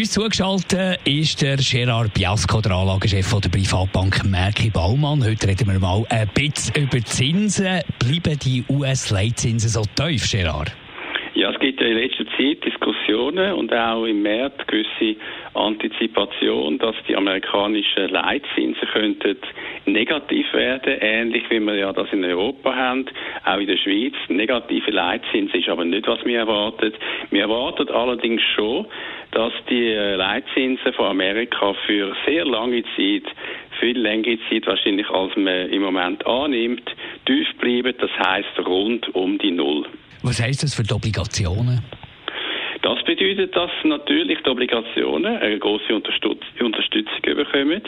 uns 0.00 0.10
zugeschaltet 0.10 0.98
ist 1.04 1.40
der 1.40 1.56
Gerard 1.56 2.12
Biasco, 2.14 2.60
der 2.60 2.72
Anlagechef 2.72 3.32
der 3.38 3.48
Privatbank 3.48 4.24
Merki 4.24 4.68
Baumann. 4.68 5.22
Heute 5.22 5.46
reden 5.46 5.68
wir 5.68 5.78
mal 5.78 6.04
ein 6.08 6.28
bisschen 6.34 6.74
über 6.74 7.04
Zinsen. 7.04 7.80
Bleiben 8.00 8.38
die 8.40 8.64
US-Leitzinsen 8.68 9.68
so 9.68 9.82
tief, 9.94 10.28
Gerard? 10.28 10.72
Ja, 11.34 11.50
es 11.50 11.58
gibt 11.58 11.80
ja 11.80 11.88
in 11.88 11.98
letzter 11.98 12.26
Zeit 12.36 12.64
Diskussionen 12.64 13.54
und 13.54 13.74
auch 13.74 14.04
im 14.04 14.22
März 14.22 14.54
gewisse 14.68 15.16
Antizipation, 15.54 16.78
dass 16.78 16.94
die 17.08 17.16
amerikanischen 17.16 18.08
Leitzinsen 18.10 18.86
könnten 18.92 19.36
negativ 19.84 20.52
werden, 20.52 20.96
ähnlich 21.00 21.42
wie 21.50 21.58
wir 21.58 21.74
ja 21.74 21.92
das 21.92 22.06
in 22.12 22.24
Europa 22.24 22.72
haben, 22.72 23.06
auch 23.44 23.58
in 23.58 23.66
der 23.66 23.76
Schweiz. 23.78 24.14
Negative 24.28 24.92
Leitzinsen 24.92 25.58
ist 25.58 25.68
aber 25.68 25.84
nicht, 25.84 26.06
was 26.06 26.24
wir 26.24 26.38
erwarten. 26.38 26.92
Wir 27.30 27.42
erwarten 27.42 27.88
allerdings 27.88 28.42
schon, 28.54 28.86
dass 29.32 29.52
die 29.68 29.88
äh, 29.88 30.14
Leitzinsen 30.14 30.92
von 30.92 31.06
Amerika 31.06 31.74
für 31.84 32.14
sehr 32.26 32.44
lange 32.44 32.84
Zeit, 32.96 33.24
viel 33.80 33.98
längere 33.98 34.38
Zeit 34.48 34.68
wahrscheinlich 34.68 35.10
als 35.10 35.34
man 35.34 35.68
im 35.68 35.82
Moment 35.82 36.24
annimmt, 36.24 36.94
tief 37.26 37.48
bleiben. 37.58 37.92
Das 37.98 38.10
heißt 38.24 38.56
rund 38.64 39.12
um 39.16 39.36
die 39.38 39.50
Null. 39.50 39.84
Was 40.24 40.40
heißt 40.40 40.62
das 40.62 40.74
für 40.74 40.82
die 40.82 40.94
Obligationen? 40.94 41.82
Das 42.80 43.02
bedeutet, 43.04 43.54
dass 43.54 43.70
natürlich 43.84 44.38
die 44.42 44.48
Obligationen 44.48 45.36
eine 45.36 45.58
große 45.58 45.94
Unterstützung 45.94 47.20
bekommen. 47.22 47.82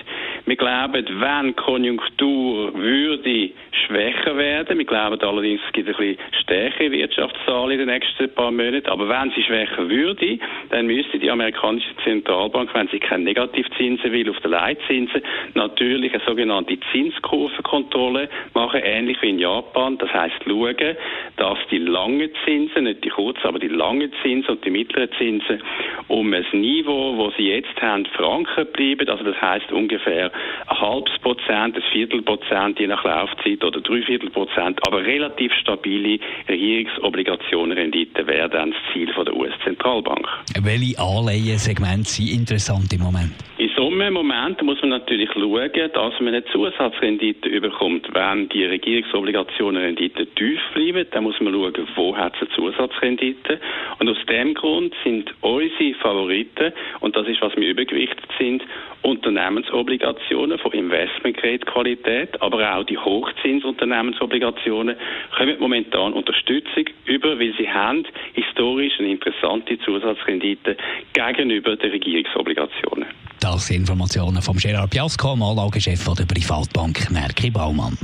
Wir 0.44 0.56
glauben, 0.56 1.06
wenn 1.19 1.46
die 1.48 1.52
Konjunktur 1.55 2.74
würde 2.74 3.50
schwächer 3.87 4.37
werden, 4.37 4.79
wir 4.79 4.84
glauben 4.84 5.20
allerdings, 5.20 5.61
es 5.67 5.73
gibt 5.73 5.89
ein 5.89 5.97
bisschen 5.97 6.19
stärkere 6.42 6.91
Wirtschaftszahlen 6.91 7.73
in 7.73 7.79
den 7.79 7.89
nächsten 7.89 8.33
paar 8.34 8.51
Monaten, 8.51 8.89
aber 8.89 9.09
wenn 9.09 9.31
sie 9.31 9.42
schwächer 9.42 9.89
würde, 9.89 10.39
dann 10.70 10.87
müsste 10.87 11.19
die 11.19 11.31
amerikanische 11.31 11.97
Zentralbank, 12.05 12.75
wenn 12.75 12.89
sie 12.89 12.98
keine 12.98 13.25
Negativzinsen 13.25 14.12
will 14.12 14.31
auf 14.31 14.41
den 14.41 14.51
Leitzinsen, 14.51 15.23
natürlich 15.55 16.12
eine 16.14 16.23
sogenannte 16.25 16.79
Zinskurvenkontrolle 16.92 18.29
machen, 18.55 18.81
ähnlich 18.83 19.20
wie 19.23 19.31
in 19.31 19.39
Japan. 19.39 19.98
Das 19.98 20.12
heißt, 20.12 20.37
schauen, 20.45 20.97
dass 21.37 21.59
die 21.70 21.79
langen 21.79 22.31
Zinsen, 22.45 22.84
nicht 22.84 23.05
die 23.05 23.11
kurzen, 23.11 23.47
aber 23.47 23.59
die 23.59 23.69
langen 23.69 24.12
Zinsen 24.23 24.51
und 24.51 24.64
die 24.64 24.70
mittleren 24.70 25.11
Zinsen 25.19 25.62
um 26.09 26.33
ein 26.33 26.47
Niveau, 26.53 27.17
wo 27.17 27.31
sie 27.37 27.48
jetzt 27.48 27.81
haben, 27.81 28.07
verankert 28.07 28.73
bleiben. 28.73 29.09
Also 29.09 29.25
das 29.25 29.41
heißt 29.41 29.73
ungefähr 29.73 30.31
ein 30.69 30.81
halbes 30.81 31.19
Prozent, 31.19 31.77
ein 31.77 31.83
Viertel 31.92 32.23
Prozent 32.23 32.79
je 32.79 32.87
nach 32.87 33.05
Laufzeit 33.05 33.62
oder 33.64 33.75
drei 33.80 34.02
Viertel 34.02 34.30
Prozent, 34.30 34.78
aber 34.86 35.05
relativ 35.05 35.52
stabile 35.60 36.19
Regierungsobligationenrendite 36.48 38.27
wäre 38.27 38.48
dann 38.48 38.70
das 38.70 38.80
Ziel 38.92 39.06
der 39.06 39.34
US-Zentralbank. 39.34 40.27
Welche 40.62 40.98
Anleihensegmente 40.98 42.08
sind 42.08 42.30
interessant 42.30 42.92
im 42.92 43.00
Moment? 43.00 43.33
So 43.77 43.88
einem 43.88 44.14
Moment 44.14 44.62
muss 44.62 44.80
man 44.80 44.88
natürlich 44.88 45.28
schauen, 45.34 45.70
dass 45.92 46.20
man 46.20 46.28
eine 46.28 46.42
Zusatzrendite 46.46 47.46
überkommt. 47.46 48.08
Wenn 48.14 48.48
die 48.48 48.64
Regierungsobligationenrendite 48.64 50.28
tief 50.28 50.60
bleiben, 50.72 51.06
dann 51.10 51.24
muss 51.24 51.38
man 51.41 51.52
schauen, 51.52 51.86
wo 51.94 52.16
hat 52.16 52.33
es 52.36 52.41
eine 52.41 52.56
Zusatzrendite. 52.56 53.60
Und 53.98 54.08
aus 54.08 54.16
dem 54.30 54.55
Grund 54.55 54.94
sind 55.05 55.30
unsere 55.42 55.92
Favoriten, 56.00 56.72
und 57.00 57.16
das 57.16 57.28
ist, 57.28 57.42
was 57.42 57.55
wir 57.55 57.68
übergewichtet 57.68 58.24
sind, 58.39 58.62
Unternehmensobligationen 59.02 60.58
von 60.58 60.72
Investmentgrade-Qualität, 60.72 62.40
aber 62.40 62.77
auch 62.77 62.84
die 62.84 62.96
Hochzinsunternehmensobligationen 62.96 64.96
kommen 65.36 65.56
momentan 65.58 66.14
Unterstützung 66.14 66.86
über, 67.05 67.39
weil 67.39 67.52
sie 67.58 67.68
haben 67.68 68.06
historisch 68.33 68.98
eine 69.01 69.11
interessante 69.11 69.78
Zusatzrendite 69.80 70.78
gegenüber 71.12 71.77
den 71.77 71.90
Regierungsobligationen. 71.90 73.26
Das 73.41 73.67
sind 73.67 73.77
Informationen 73.77 74.42
von 74.42 74.57
Gerard 74.57 74.91
Piasco, 74.91 75.33
Anlagechef 75.33 76.05
der 76.14 76.24
Privatbank 76.24 77.11
Merki 77.11 77.51
Baumann. 77.51 77.98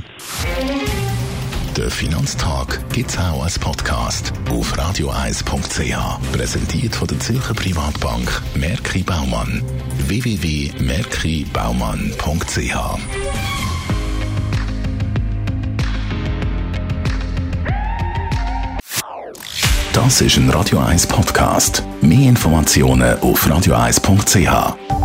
Der 1.75 1.89
Finanztag 1.89 2.87
gibt 2.91 3.09
es 3.09 3.17
auch 3.17 3.43
als 3.43 3.57
Podcast 3.57 4.31
auf 4.51 4.77
radioeis.ch. 4.77 5.95
Präsentiert 6.31 6.95
von 6.95 7.07
der 7.07 7.19
Zürcher 7.19 7.55
Privatbank 7.55 8.43
Merki 8.53 9.01
Baumann. 9.01 9.63
www.merkibaumann.ch 10.07 12.99
Das 19.93 20.21
ist 20.21 20.37
ein 20.37 20.49
Radio 20.49 20.79
1 20.79 21.07
Podcast. 21.07 21.83
Mehr 22.01 22.29
Informationen 22.29 23.19
auf 23.19 23.49
radioeis.ch. 23.49 25.02